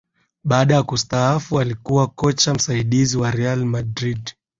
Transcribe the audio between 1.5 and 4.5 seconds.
alikuwa kocha msaidizi wa Real Madrid